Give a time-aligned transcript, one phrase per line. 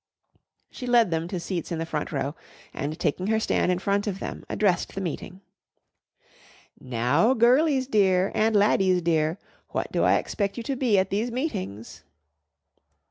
[0.71, 2.33] She led them to seats in the front row,
[2.73, 5.41] and taking her stand in front of them, addressed the meeting.
[6.79, 9.37] "Now, girlies dear and laddies dear,
[9.69, 12.03] what do I expect you to be at these meetings?"